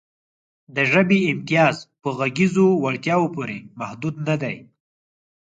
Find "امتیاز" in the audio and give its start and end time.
1.33-1.75